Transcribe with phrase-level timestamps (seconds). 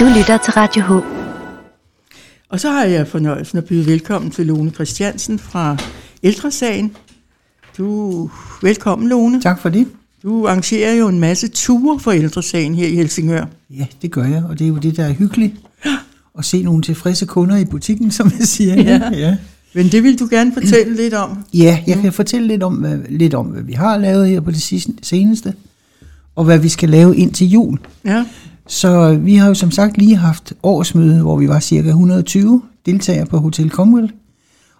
[0.00, 0.90] Du lytter til Radio H.
[2.48, 5.76] Og så har jeg fornøjelsen at byde velkommen til Lone Christiansen fra
[6.22, 6.96] Ældresagen.
[7.78, 8.30] Du
[8.62, 9.40] velkommen, Lone.
[9.42, 9.86] Tak for det.
[10.22, 13.44] Du arrangerer jo en masse ture for Ældresagen her i Helsingør.
[13.70, 15.54] Ja, det gør jeg, og det er jo det, der er hyggeligt.
[16.38, 18.82] At se nogle tilfredse kunder i butikken, som jeg siger.
[18.82, 19.00] Ja.
[19.12, 19.36] ja.
[19.74, 21.44] Men det vil du gerne fortælle lidt om.
[21.54, 24.50] Ja, jeg kan fortælle lidt om, hvad, lidt om, hvad vi har lavet her på
[24.50, 25.54] det sidste- seneste,
[26.34, 27.78] og hvad vi skal lave ind til jul.
[28.04, 28.24] Ja,
[28.66, 33.26] Så vi har jo som sagt lige haft årsmøde, hvor vi var cirka 120 deltagere
[33.26, 34.12] på Hotel Comwell.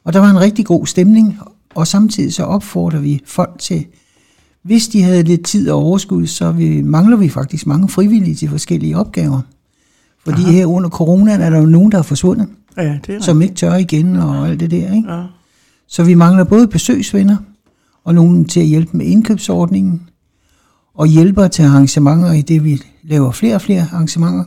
[0.05, 1.39] Og der var en rigtig god stemning,
[1.75, 3.87] og samtidig så opfordrer vi folk til,
[4.63, 8.49] hvis de havde lidt tid og overskud, så vi, mangler vi faktisk mange frivillige til
[8.49, 9.41] forskellige opgaver.
[10.25, 10.53] Fordi Aha.
[10.53, 13.55] her under coronaen er der jo nogen, der er forsvundet, ja det er som ikke
[13.55, 14.95] tør igen og alt det der.
[14.95, 15.13] Ikke?
[15.13, 15.23] Ja.
[15.89, 17.37] Så vi mangler både besøgsvenner
[18.05, 20.03] og nogen til at hjælpe med indkøbsordningen,
[20.95, 24.45] og hjælpere til arrangementer i det, vi laver flere og flere arrangementer.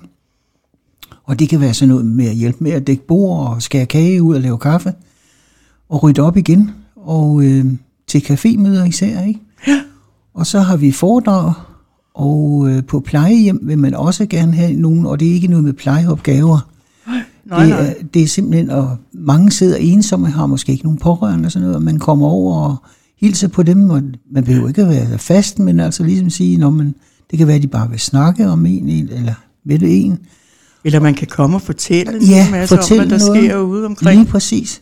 [1.24, 3.86] Og det kan være sådan noget med at hjælpe med at dække bord og skære
[3.86, 4.94] kage ud og lave kaffe,
[5.90, 7.66] og rydde op igen, og øh,
[8.08, 9.40] til cafémøder især, ikke?
[9.68, 9.82] Ja.
[10.34, 11.54] Og så har vi foredrag,
[12.14, 15.64] og øh, på plejehjem vil man også gerne have nogen, og det er ikke noget
[15.64, 16.70] med plejeopgaver.
[17.08, 17.24] Nej,
[17.60, 17.88] det, nej.
[17.88, 21.62] er, det er simpelthen, og mange sidder ensomme, har måske ikke nogen pårørende og sådan
[21.62, 22.78] noget, og man kommer over og
[23.26, 26.70] hilser på dem, og man behøver ikke at være fast, men altså ligesom sige, når
[26.70, 26.96] man,
[27.32, 29.34] det kan være, at de bare vil snakke om en, en eller
[29.66, 30.20] med det en.
[30.84, 33.44] Eller man kan komme og fortælle en Ja, hel masse om, fortælle hvad der noget.
[33.44, 34.20] sker ude omkring.
[34.20, 34.82] Lige præcis.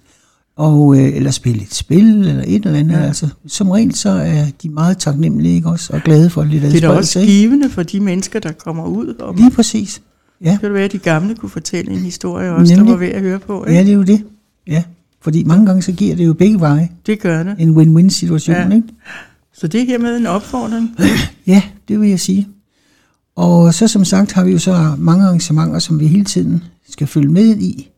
[0.57, 2.93] Og, øh, eller spille et spil, eller et eller andet.
[2.95, 2.99] Ja.
[3.01, 5.93] Altså, som regel så er de meget taknemmelige, ikke også?
[5.93, 7.33] Og glade for lidt Det er da også ikke?
[7.33, 9.15] givende for de mennesker, der kommer ud.
[9.19, 10.01] Om, Lige præcis.
[10.43, 10.57] Ja.
[10.61, 12.91] kan det være, at de gamle kunne fortælle en historie også, der Nemlig.
[12.93, 13.65] var ved at høre på.
[13.65, 13.77] Ikke?
[13.77, 14.23] ja, det er jo det.
[14.67, 14.83] Ja.
[15.23, 17.55] Fordi mange gange så giver det jo begge veje Det gør det.
[17.59, 18.75] en win-win situation, Ja.
[18.75, 18.87] ikke?
[19.53, 20.95] Så det er hermed en opfordring.
[21.47, 22.47] Ja, det vil jeg sige.
[23.35, 27.07] Og så som sagt har vi jo så mange arrangementer, som vi hele tiden skal
[27.07, 27.89] følge med i.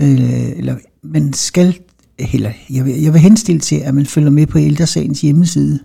[0.00, 1.78] Øh, eller man skal,
[2.18, 5.78] eller jeg vil, jeg vil henstille til, at man følger med på Ældresagens hjemmeside.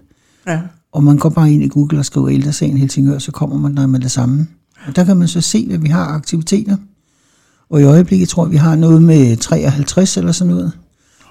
[0.48, 0.60] Ja.
[0.92, 3.88] Og man går bare ind i Google og skriver Ældresagen Helsingør, så kommer man der
[3.88, 4.48] med det samme.
[4.88, 6.78] Og der kan man så se, hvad vi har aktiviteter.
[7.72, 10.72] Og i øjeblikket tror jeg, vi har noget med 53 eller sådan noget.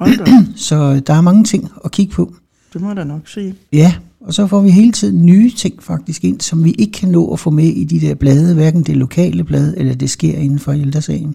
[0.56, 2.34] Så der er mange ting at kigge på.
[2.72, 3.54] Det må jeg da nok sige.
[3.72, 7.08] Ja, og så får vi hele tiden nye ting faktisk ind, som vi ikke kan
[7.08, 10.38] nå at få med i de der blade, hverken det lokale blad, eller det sker
[10.38, 11.34] inden for ældresagen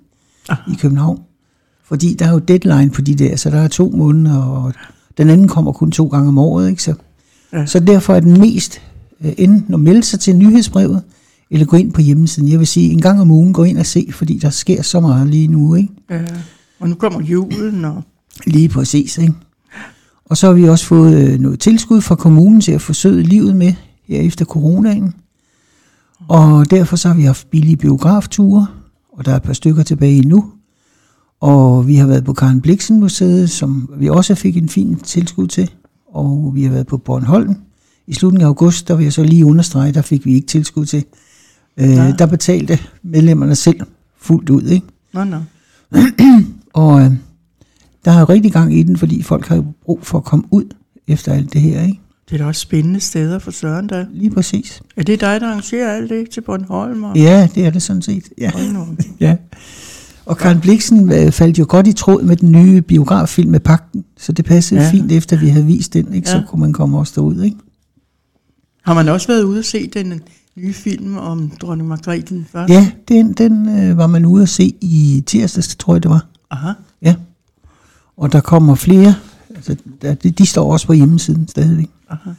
[0.49, 0.71] Aha.
[0.71, 1.19] i København.
[1.83, 4.73] Fordi der er jo deadline på de der, så der er to måneder, og
[5.17, 6.93] den anden kommer kun to gange om året, ikke så?
[7.53, 7.65] Ja.
[7.65, 8.81] Så derfor er den mest
[9.25, 11.01] øh, enten at melde sig til nyhedsbrevet,
[11.51, 12.49] eller gå ind på hjemmesiden.
[12.49, 14.99] Jeg vil sige, en gang om ugen gå ind og se, fordi der sker så
[14.99, 15.93] meget lige nu, ikke?
[16.09, 16.25] Ja.
[16.79, 18.03] Og nu kommer julen, og
[18.45, 19.33] Lige præcis, ikke?
[20.25, 23.55] Og så har vi også fået øh, noget tilskud fra kommunen til at forsøge livet
[23.55, 23.73] med
[24.07, 25.13] her efter coronaen.
[26.27, 28.67] Og derfor så har vi haft billige biografture,
[29.13, 30.51] og der er et par stykker tilbage endnu.
[31.41, 35.47] Og vi har været på Karen Bliksen Museet, som vi også fik en fin tilskud
[35.47, 35.71] til.
[36.13, 37.55] Og vi har været på Bornholm.
[38.07, 40.85] I slutningen af august, der vil jeg så lige understrege, der fik vi ikke tilskud
[40.85, 41.05] til.
[41.77, 43.79] Øh, der betalte medlemmerne selv
[44.21, 44.85] fuldt ud, ikke?
[45.13, 45.37] nå, nå.
[46.73, 47.11] Og øh,
[48.05, 50.45] der er jo rigtig gang i den, fordi folk har jo brug for at komme
[50.51, 50.63] ud
[51.07, 51.99] efter alt det her, ikke?
[52.29, 54.05] Det er da også spændende steder for Søren, der.
[54.13, 54.81] Lige præcis.
[54.95, 57.03] Er det dig, der arrangerer alt det til Bornholm?
[57.03, 57.17] Og...
[57.17, 58.23] Ja, det er det sådan set.
[58.37, 58.51] Ja.
[59.19, 59.35] Ja.
[60.25, 64.05] Og Karen Bliksen øh, faldt jo godt i tråd med den nye biograffilm med Pakten,
[64.17, 64.91] så det passede Ja.
[64.91, 66.29] fint efter, vi havde vist den, ikke?
[66.29, 66.43] så Ja.
[66.47, 67.41] kunne man komme også derud.
[67.43, 67.57] Ikke?
[68.83, 70.21] Har man også været ude og se den
[70.57, 72.73] nye film om dronning Margrethe den første?
[72.73, 76.25] Ja, den, den øh, var man ude at se i tirsdags, tror jeg det var.
[76.51, 76.71] Aha.
[77.01, 77.15] Ja.
[78.17, 79.15] Og der kommer flere,
[79.55, 81.89] altså, der, de, står også på hjemmesiden stadigvæk.
[82.09, 82.29] Aha.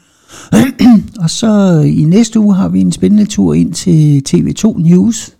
[1.22, 5.30] Og så i næste uge har vi en spændende tur ind til TV2 News,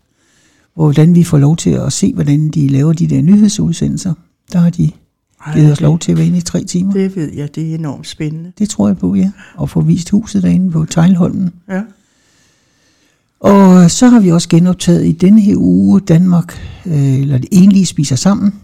[0.75, 4.15] hvordan vi får lov til at se, hvordan de laver de der nyhedsudsendelser.
[4.53, 4.91] Der har de
[5.55, 6.93] givet os lov til at være inde i tre timer.
[6.93, 8.53] Det, Det ved jeg, det er enormt spændende.
[8.59, 9.31] det tror jeg på, ja.
[9.57, 11.51] Og få vist huset derinde på Tejlholmen.
[11.69, 11.83] Ja.
[13.41, 17.87] Og så har vi også genoptaget i denne her uge Danmark, øh, eller det enlige
[17.87, 18.55] spiser sammen,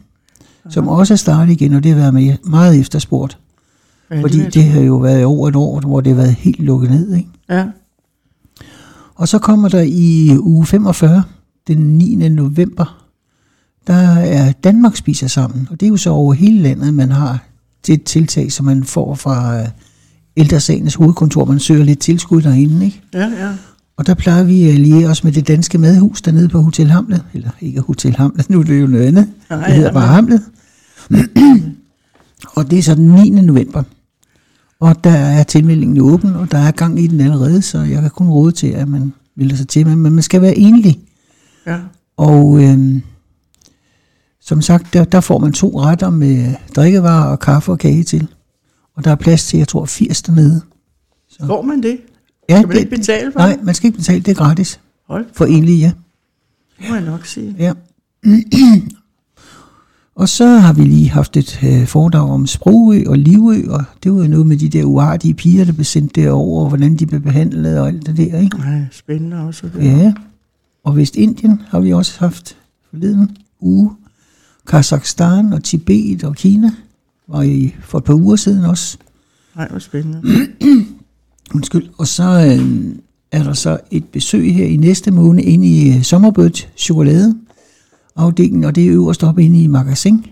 [0.68, 3.38] som også er startet igen, og det har været med meget efterspurgt.
[4.10, 4.60] ja Fordi det tro.
[4.60, 7.28] har jo været over et år, hvor det har været helt lukket ned, ikke?
[7.50, 7.66] Ja.
[9.14, 11.22] Og så kommer der i uge 45,
[11.68, 12.28] den 9.
[12.28, 13.04] november,
[13.86, 15.68] der er Danmark spiser sammen.
[15.70, 17.44] Og det er jo så over hele landet, man har
[17.86, 19.68] det tiltag, som man får fra øh,
[20.36, 21.44] ældresagens hovedkontor.
[21.44, 23.02] Man søger lidt tilskud derinde, ikke?
[23.14, 23.52] Ja, ja.
[23.96, 27.24] Og der plejer vi at alliere os med det danske madhus dernede på Hotel Hamlet.
[27.34, 29.28] Eller ikke Hotel Hamlet, nu er det jo noget andet.
[29.50, 30.42] Nej, Det hedder bare Hamlet.
[32.56, 33.30] og det er så den 9.
[33.30, 33.82] november.
[34.80, 38.10] Og der er tilmeldingen åben, og der er gang i den allerede, så jeg kan
[38.10, 39.86] kun råde til, at man melder sig til.
[39.86, 41.00] Men man skal være enlig.
[41.66, 41.78] Ja.
[42.16, 43.02] Og øhm,
[44.40, 48.28] som sagt, der, der får man to retter med drikkevarer og kaffe og kage til.
[48.96, 50.60] Og der er plads til, jeg tror, 80 dernede.
[51.46, 51.98] Får man det?
[52.52, 53.64] Ja, Skal man ikke betale for Nej, det?
[53.64, 54.80] man skal ikke betale, det er gratis.
[55.08, 55.92] Hold, For enlige, ja.
[56.80, 57.54] det må jeg nok sige.
[57.58, 57.72] ja.
[60.14, 64.12] og så har vi lige haft et øh, foredrag om Sprogø og Livø, og det
[64.12, 67.06] var jo noget med de der uartige piger, der blev sendt derover, og hvordan de
[67.06, 68.58] blev behandlet og alt det der, ikke?
[68.58, 69.66] Nej, spændende også.
[69.74, 69.84] Det.
[69.84, 70.12] Ja,
[70.84, 72.56] og Vestindien har vi også haft
[72.90, 73.90] forleden uge.
[74.66, 76.70] Kazakhstan og Tibet og Kina
[77.28, 78.98] var i for et par uger siden også.
[79.56, 80.22] Nej, hvor spændende.
[81.54, 81.88] Undskyld.
[81.98, 82.94] Og så øh,
[83.32, 87.34] er der så et besøg her i næste måned inde i øh, Sommerbødt chokolade
[88.16, 90.26] afdelingen, og det er øverst oppe inde i magasin,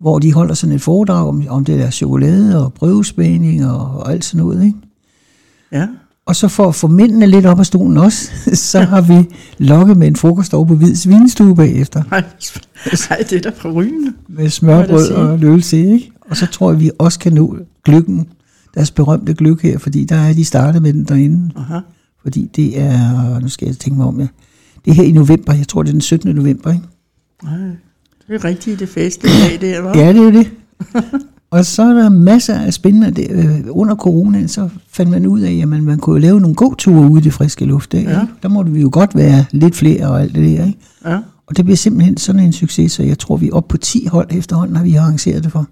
[0.00, 4.12] hvor de holder sådan et foredrag om, om det der chokolade og prøvespænding og, og
[4.12, 4.64] alt sådan noget.
[4.64, 4.78] Ikke?
[5.72, 5.86] Ja,
[6.26, 8.30] Og så for at få mændene lidt op af stolen også,
[8.72, 9.28] så har vi
[9.58, 12.02] lokket med en frokost over på Hvids Vinstue bagefter.
[12.10, 12.24] nej,
[13.10, 14.12] nej, det er da forrygende.
[14.28, 16.10] med smørbrød og løvelse, ikke?
[16.30, 18.26] Og så tror jeg, vi også kan nå gløkken,
[18.74, 21.50] deres berømte gløk her, fordi der er de startet med den derinde.
[21.56, 21.78] Aha.
[22.22, 24.26] Fordi det er, nu skal jeg tænke mig om, ja.
[24.84, 26.34] Det er her i november, jeg tror det er den 17.
[26.34, 26.84] november, ikke?
[27.42, 27.58] Nej,
[28.28, 29.98] det er rigtigt det festlige dag der, var.
[29.98, 30.50] Ja, det er jo det.
[31.50, 35.40] og så er der masser af spændende, det, øh, under coronaen, så fandt man ud
[35.40, 38.10] af, at man, man kunne jo lave nogle gåture ude i det friske luft, ikke?
[38.10, 38.26] Ja.
[38.42, 40.78] Der måtte vi jo godt være lidt flere og alt det der, ikke?
[41.04, 43.76] Ja, Og det bliver simpelthen sådan en succes, så jeg tror, vi er oppe på
[43.76, 45.66] 10 hold efterhånden, har vi arrangeret det for.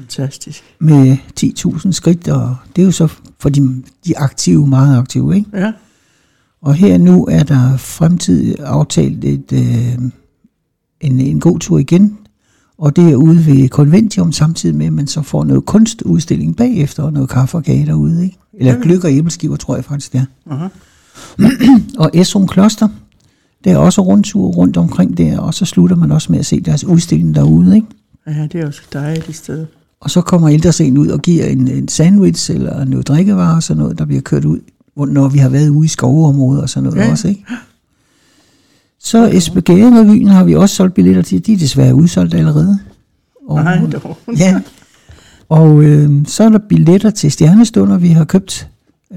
[0.00, 0.62] Fantastisk.
[0.78, 3.08] med 10.000 skridt, og det er jo så
[3.38, 5.50] for de, de aktive, meget aktive, ikke?
[5.54, 5.72] Ja,
[6.62, 9.98] Og her nu er der fremtid aftalt et, øh,
[11.00, 12.16] en, en god tur igen,
[12.78, 17.02] og det er ude ved Conventium, samtidig med, at man så får noget kunstudstilling bagefter,
[17.02, 18.38] og noget kaffe og kage derude, ikke?
[18.52, 18.78] Eller Ja.
[18.82, 20.52] gløk og æbleskiver, tror jeg faktisk, det er.
[20.54, 20.68] aha.
[22.02, 22.88] Og Esrum Kloster,
[23.64, 26.60] der er også rundtur rundt omkring der, og så slutter man også med at se
[26.60, 27.86] deres udstilling derude, ikke?
[28.26, 29.66] Ja, det er også dejligt et sted.
[30.00, 33.82] Og så kommer ældrescenen ud og giver en, en sandwich eller noget drikkevarer og sådan
[33.82, 34.58] noget, der bliver kørt ud,
[34.96, 37.10] når vi har været ude i skovområder og sådan noget Ja.
[37.10, 37.44] også, ikke?
[39.00, 41.46] Så Esbjerg-revyen har vi også solgt billetter til.
[41.46, 42.78] De er desværre udsolgt allerede.
[43.48, 44.18] Og, Nej, dog.
[44.38, 44.60] Ja.
[45.48, 48.68] Og øh, så er der billetter til stjernestunder, vi har købt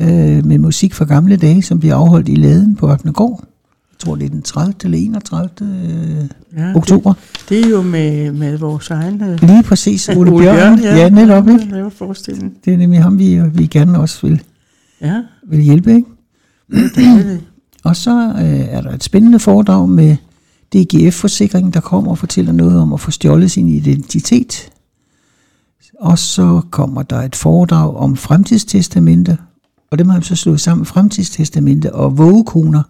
[0.02, 3.44] øh, med musik fra gamle dage, som bliver afholdt i Laden på Ørkenegård.
[4.04, 4.74] Tror, det er den 30.
[4.84, 5.50] eller 31.
[5.62, 7.14] Øh, Ja, oktober.
[7.14, 9.24] Det, det er jo med, med vores egen...
[9.24, 10.10] øh, Lige præcis.
[10.10, 10.80] Ole Bjørn.
[10.80, 11.66] Ja, ja, netop, ikke?
[11.72, 12.54] Laver forestillingen.
[12.66, 14.42] Det er nemlig ham, vi, vi gerne også vil,
[15.02, 15.96] Ja, vil hjælpe.
[15.96, 16.08] Ikke?
[16.72, 17.44] det er dejligt.
[17.84, 20.16] Og så øh, er der et spændende foredrag med
[20.76, 24.70] DGF-forsikringen, der kommer og fortæller noget om at få stjålet sin identitet.
[26.00, 29.38] Og så kommer der et foredrag om fremtidstestamente,
[29.92, 32.84] og det har jeg så slået sammen, fremtidstestamente og vågekoner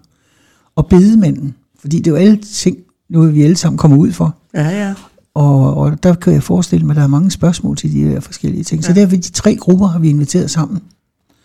[0.75, 1.55] og bedemanden.
[1.79, 2.77] Fordi det er jo alle ting,
[3.09, 4.35] noget vi alle sammen kommer ud for.
[4.53, 4.93] Ja, ja.
[5.33, 8.19] Og, og der kan jeg forestille mig, at der er mange spørgsmål til de der
[8.19, 8.83] forskellige ting.
[8.83, 8.99] Så Ja.
[9.01, 10.81] derfor de tre grupper har vi inviteret sammen.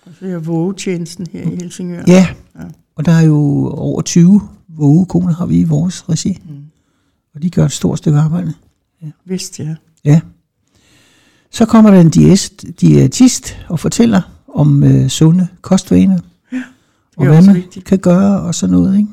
[0.06, 2.02] Og så er vågetjenesten her i Helsingør.
[2.06, 2.26] Ja,
[2.58, 2.64] Ja.
[2.96, 3.36] og der er jo
[3.68, 6.38] over 20 vågekoner har vi i vores regi.
[6.48, 6.54] Mm.
[7.34, 8.52] Og de gør et stort stykke arbejde.
[9.24, 9.74] Vist, ja.
[10.04, 10.20] Ja.
[11.50, 14.20] Så kommer der en diæst, diætist og fortæller
[14.54, 16.18] om øh, sunde kostvaner.
[16.18, 16.62] Det
[17.16, 17.84] og er hvad også man vigtigt.
[17.86, 18.96] kan gøre og sådan noget.
[18.98, 19.08] Ikke?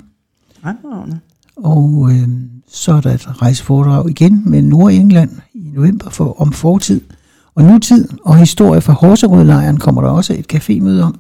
[0.66, 1.20] Fremragende.
[1.56, 2.30] Og øh,
[2.68, 7.02] så er der et rejseforedrag igen med Nordengland i november for, om fortid
[7.56, 8.08] og nutid.
[8.24, 11.16] Og historie fra Horserødlejren kommer der også et cafémøde om.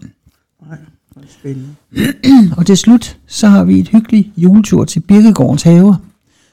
[0.67, 0.77] Nej,
[1.13, 2.55] hvor er det spændende.
[2.57, 5.95] Og til slut, så har vi et hyggeligt juletur til Birkegårdens haver,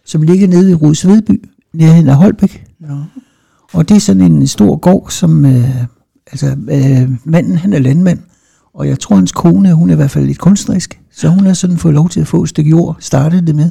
[0.05, 2.65] som ligger nede i Rudsvedby, nærheden af Holbæk.
[2.79, 2.97] Nå,
[3.73, 5.85] Og det er sådan en stor gård, som, øh,
[6.27, 8.19] altså øh, manden, han er landmand,
[8.75, 11.55] og jeg tror, hans kone, hun er i hvert fald lidt kunstnerisk, så hun har
[11.55, 13.71] sådan fået lov til at få et stykke jord, startede det med,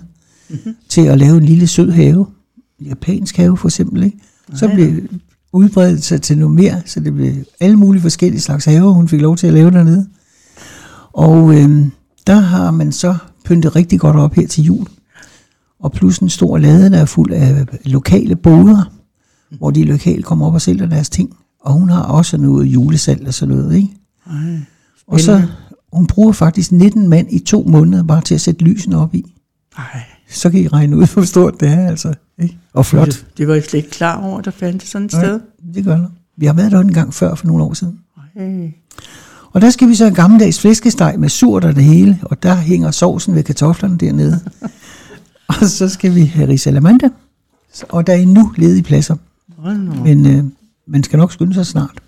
[0.50, 0.76] mm-hmm.
[0.90, 2.26] til at lave en lille sød have,
[2.80, 4.18] en japansk have for eksempel, ikke?
[4.56, 5.02] Så blev
[5.54, 9.22] udbredt sig til noget mere, så det blev alle mulige forskellige slags haver, hun fik
[9.22, 10.08] lov til at lave dernede.
[11.14, 11.86] Og øh,
[12.28, 13.16] der har man så
[13.46, 14.88] pyntet rigtig godt op her til jul.
[15.80, 18.92] Og plus en stor lade, der er fuld af lokale boder,
[19.58, 21.36] hvor de lokale kommer op og sælger deres ting.
[21.60, 23.90] Og hun har også noget julesalg og sådan noget, ikke?
[24.28, 24.60] nej.
[25.12, 25.42] Og så,
[25.94, 29.36] hun bruger faktisk 19 mand i to måneder bare til at sætte lysene op i.
[29.78, 32.14] Nej, Så kan I regne ud, hvor stort det er, altså.
[32.42, 32.58] Ikke?
[32.74, 33.08] Og flot.
[33.08, 35.40] det, det var jeg slet ikke klar over, at der fandt sådan et sted.
[35.40, 36.08] Nej, det gør der.
[36.38, 38.00] Vi har været der en gang før for nogle år siden.
[38.36, 38.72] Nej.
[39.54, 42.56] Og der skal vi så have gammeldags flæskesteg med surt og det hele, og der
[42.56, 44.40] hænger sovsen ved kartoflerne dernede.
[45.50, 47.10] og så skal vi have risalamande,
[47.90, 49.16] og der er endnu ledige pladser,
[49.58, 50.44] Hold men øh,
[50.88, 52.02] man skal nok skynde sig snart.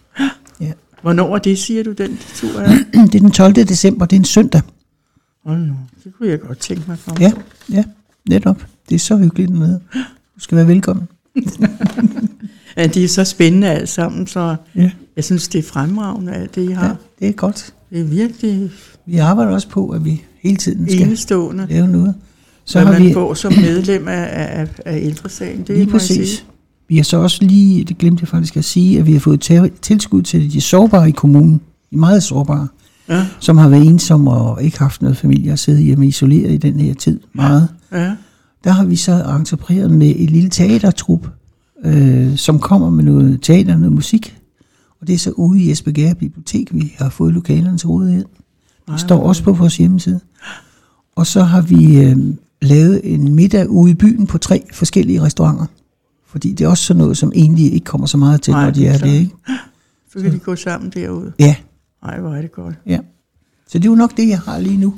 [1.04, 2.78] Hvornår er det, siger du, den tur er?
[3.12, 3.54] Det er den 12.
[3.54, 4.62] december, det er en søndag.
[5.46, 7.18] Hold nu, det kunne jeg godt tænke mig for.
[7.20, 7.32] Ja,
[7.72, 7.84] ja,
[8.30, 8.62] netop.
[8.90, 9.80] Det er så hyggeligt dernede.
[10.36, 11.08] Du skal være velkommen.
[12.78, 16.56] Ja, det er så spændende alt sammen, så Ja, jeg synes, det er fremragende, alt
[16.56, 16.88] det, I har.
[16.88, 17.74] ja det er godt.
[17.90, 18.72] Det er virkelig
[19.06, 22.16] Vi arbejder også på, at vi hele tiden skal enestående, lave noget.
[22.66, 25.64] Så hvad har man vi får som medlem af, af, af ældresagen.
[25.68, 26.44] Det lige jeg sige.
[26.94, 29.40] Vi har så også lige, det glemte jeg faktisk at sige, at vi har fået
[29.82, 31.62] tilskud til de sårbare i kommunen.
[31.92, 32.68] De meget sårbare.
[33.10, 36.58] Ja, som har været ensomme og ikke haft noget familie og siddet hjemme isoleret i
[36.58, 37.68] den her tid meget.
[37.92, 38.16] ja,
[38.64, 41.28] Der har vi så entrepreneret med et lille teatertrup,
[41.86, 44.38] øh, som kommer med noget teater, noget musik.
[45.02, 48.26] Og det er så ude i Esbjerg Bibliotek, vi har fået lokalerne til rådighed.
[48.92, 50.20] Det står også på vores hjemmeside.
[51.16, 52.18] Og så har vi øh,
[52.62, 55.66] lavet en middag ude i byen på tre forskellige restauranter.
[56.34, 58.72] Fordi det er også sådan noget, som egentlig ikke kommer så meget til, Nej, når
[58.72, 59.32] de er er det, ikke?
[60.14, 61.32] så kan de gå sammen derude.
[61.40, 61.56] Ja,
[62.06, 62.76] Nej, hvor er det godt.
[62.86, 63.00] ja.
[63.68, 64.96] Så det er jo nok det, jeg har lige nu.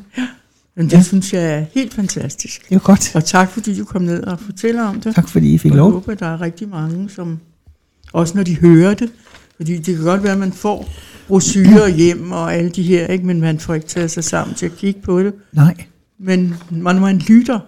[0.77, 1.01] Men det Ja.
[1.01, 2.69] synes jeg er helt fantastisk.
[2.69, 3.15] Det er godt.
[3.15, 5.15] Og tak, fordi du kom ned og fortæller om det.
[5.15, 5.91] Tak fordi I fik Og jeg lov.
[5.91, 7.39] håber, der er rigtig mange, som
[8.13, 9.09] også når de hører det,
[9.55, 10.89] fordi det kan godt være, at man får
[11.27, 13.25] brosyrer hjem og alle de her, ikke?
[13.25, 15.33] men man får ikke taget sig sammen til at kigge på det.
[15.53, 15.75] Nej,
[16.19, 17.59] Men når man lytter,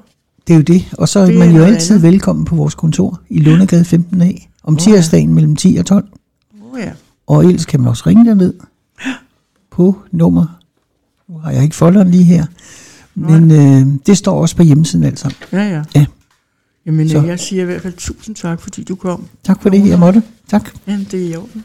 [0.47, 0.85] det er jo det.
[0.97, 2.11] Og så er Det man jo altid andet.
[2.11, 4.79] velkommen på vores kontor i Lundegade 15A om ja.
[4.79, 6.07] tirsdagen mellem 10 og 12.
[6.61, 6.91] åh oh ja,
[7.27, 8.53] Og ellers kan man også ringe derned
[9.71, 10.59] på nummer.
[11.29, 12.45] Nu har jeg ikke folderen lige her.
[13.15, 15.35] Men øh, det står også på hjemmesiden alt sammen.
[15.51, 15.83] ja, ja.
[15.95, 16.05] Ja.
[16.85, 17.21] Jamen, Så.
[17.21, 19.25] jeg siger i hvert fald tusind tak, fordi du kom.
[19.43, 20.23] Tak for det, jeg måtte.
[20.49, 20.69] Tak.
[20.87, 21.63] Jamen, det er i orden.